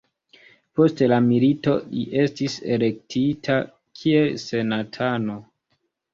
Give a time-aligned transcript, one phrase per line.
[0.77, 3.59] Post la milito li estis elektita
[4.01, 5.39] kiel senatano.